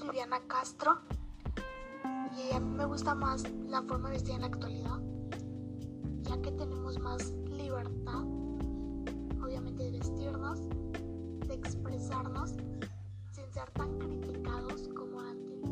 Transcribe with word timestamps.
Viviana 0.00 0.40
Castro 0.48 1.00
y 2.34 2.54
a 2.54 2.60
mí 2.60 2.70
me 2.74 2.86
gusta 2.86 3.14
más 3.14 3.44
la 3.68 3.82
forma 3.82 4.08
de 4.08 4.14
vestir 4.14 4.34
en 4.34 4.40
la 4.40 4.46
actualidad, 4.46 4.98
ya 6.22 6.40
que 6.40 6.50
tenemos 6.52 6.98
más 6.98 7.32
libertad, 7.50 8.22
obviamente 9.44 9.82
de 9.82 9.90
vestirnos, 9.98 10.60
de 11.46 11.54
expresarnos, 11.54 12.52
sin 13.32 13.52
ser 13.52 13.70
tan 13.72 13.98
criticados 13.98 14.88
como 14.96 15.20
antes. 15.20 15.68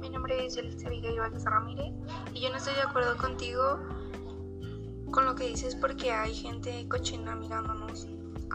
Mi 0.00 0.10
nombre 0.10 0.44
es 0.44 0.56
Yelitza 0.56 0.88
Abigail 0.88 1.20
Valdez 1.20 1.44
Ramírez 1.44 1.94
y 2.34 2.40
yo 2.40 2.50
no 2.50 2.56
estoy 2.56 2.74
de 2.74 2.82
acuerdo 2.82 3.16
contigo 3.16 3.78
con 5.12 5.24
lo 5.24 5.36
que 5.36 5.46
dices 5.46 5.76
porque 5.76 6.10
hay 6.10 6.34
gente 6.34 6.88
cochina 6.88 7.36
mirándonos 7.36 8.08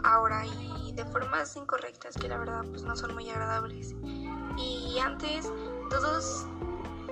ahora 0.04 0.46
y 0.46 0.92
de 0.92 1.04
formas 1.06 1.56
incorrectas 1.56 2.16
que 2.16 2.28
la 2.28 2.38
verdad 2.38 2.64
pues 2.70 2.82
no 2.82 2.96
son 2.96 3.14
muy 3.14 3.28
agradables. 3.30 3.94
Y 4.56 4.98
antes 4.98 5.50
todos 5.90 6.46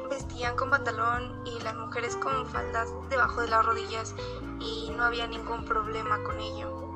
vestían 0.09 0.57
con 0.57 0.71
pantalón 0.71 1.43
y 1.47 1.61
las 1.63 1.77
mujeres 1.77 2.17
con 2.17 2.47
faldas 2.47 2.89
debajo 3.09 3.41
de 3.41 3.49
las 3.49 3.65
rodillas 3.65 4.15
y 4.61 4.91
no 4.97 5.05
había 5.05 5.27
ningún 5.27 5.65
problema 5.65 6.23
con 6.25 6.39
ello. 6.41 6.91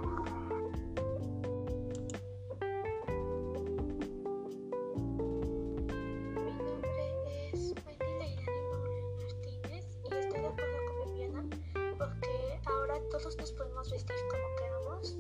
Todos 13.11 13.37
nos 13.37 13.53
podemos 13.53 13.91
vestir 13.91 14.17
como 14.29 14.57
queramos 14.57 15.17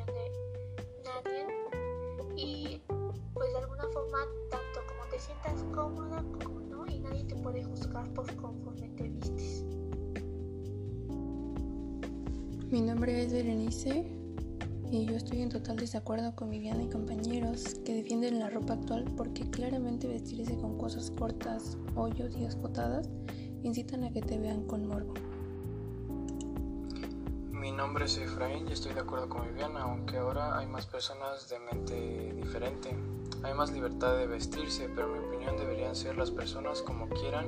aprobación 0.00 0.06
de 0.14 1.04
nadie 1.04 1.46
y 2.36 2.80
pues 3.34 3.52
de 3.52 3.58
alguna 3.58 3.88
forma 3.92 4.18
tanto 4.50 4.80
como 4.86 5.10
te 5.10 5.18
sientas 5.18 5.64
cómoda 5.74 6.24
como 6.42 6.60
no 6.60 6.86
y 6.86 7.00
nadie 7.00 7.24
te 7.24 7.36
puede 7.36 7.64
juzgar 7.64 8.12
por 8.14 8.34
conforme 8.36 8.88
te 8.90 9.08
vistes. 9.08 9.64
Mi 12.70 12.82
nombre 12.82 13.24
es 13.24 13.32
Berenice 13.32 14.06
y 14.90 15.06
yo 15.06 15.16
estoy 15.16 15.42
en 15.42 15.48
total 15.48 15.76
desacuerdo 15.76 16.34
con 16.34 16.50
Viviana 16.50 16.82
y 16.82 16.88
compañeros 16.88 17.74
que 17.84 17.94
defienden 17.94 18.38
la 18.38 18.50
ropa 18.50 18.74
actual 18.74 19.04
porque 19.16 19.48
claramente 19.50 20.06
vestirse 20.06 20.56
con 20.56 20.78
cosas 20.78 21.10
cortas, 21.10 21.76
hoyos 21.94 22.36
y 22.36 22.44
escotadas 22.44 23.08
incitan 23.62 24.04
a 24.04 24.12
que 24.12 24.22
te 24.22 24.38
vean 24.38 24.64
con 24.66 24.86
morbo. 24.86 25.14
Nombre 27.78 28.06
es 28.06 28.18
Efraín 28.18 28.66
y 28.68 28.72
estoy 28.72 28.92
de 28.92 29.02
acuerdo 29.02 29.28
con 29.28 29.46
Viviana, 29.46 29.82
aunque 29.82 30.18
ahora 30.18 30.58
hay 30.58 30.66
más 30.66 30.84
personas 30.84 31.48
de 31.48 31.60
mente 31.60 32.32
diferente. 32.34 32.92
Hay 33.44 33.54
más 33.54 33.70
libertad 33.70 34.16
de 34.16 34.26
vestirse, 34.26 34.90
pero 34.96 35.06
en 35.06 35.12
mi 35.12 35.28
opinión 35.28 35.56
deberían 35.56 35.94
ser 35.94 36.18
las 36.18 36.32
personas 36.32 36.82
como 36.82 37.08
quieran 37.08 37.46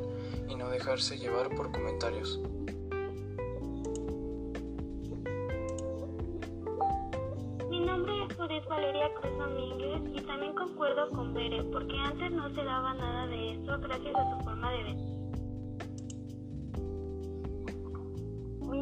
y 0.48 0.54
no 0.54 0.70
dejarse 0.70 1.18
llevar 1.18 1.48
por 1.56 1.72
comentarios. 1.72 2.38
Mi 7.68 7.80
nombre 7.80 8.24
es 8.24 8.36
Judith 8.36 8.68
Valeria 8.68 9.12
Cruz 9.20 9.36
Domínguez 9.36 10.00
y 10.14 10.20
también 10.26 10.54
concuerdo 10.54 11.10
con 11.10 11.34
Bere 11.34 11.64
porque 11.64 11.98
antes 11.98 12.30
no 12.30 12.48
se 12.54 12.62
daba 12.62 12.94
nada 12.94 13.26
de 13.26 13.54
eso 13.54 13.80
gracias 13.80 14.14
a 14.14 14.38
su 14.38 14.44
forma 14.44 14.70
de 14.70 14.82
vestir. 14.84 15.19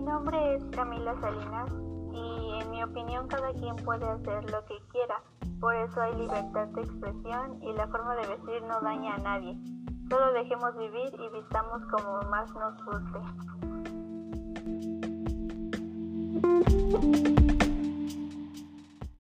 Nombre 0.09 0.55
es 0.55 0.65
Camila 0.75 1.15
Salinas 1.21 1.71
y 2.13 2.63
en 2.63 2.71
mi 2.71 2.83
opinión 2.83 3.29
cada 3.29 3.53
quien 3.53 3.77
puede 3.77 4.09
hacer 4.09 4.51
lo 4.51 4.65
que 4.65 4.79
quiera, 4.91 5.23
por 5.61 5.75
eso 5.75 6.01
hay 6.01 6.15
libertad 6.15 6.67
de 6.69 6.81
expresión 6.81 7.63
y 7.63 7.75
la 7.75 7.87
forma 7.89 8.17
de 8.17 8.27
vestir 8.27 8.63
no 8.63 8.81
daña 8.81 9.17
a 9.17 9.19
nadie. 9.19 9.59
Solo 10.09 10.33
dejemos 10.33 10.75
vivir 10.79 11.13
y 11.13 11.29
vistamos 11.29 11.83
como 11.91 12.23
más 12.31 12.51
nos 12.55 12.75
guste. 12.87 13.19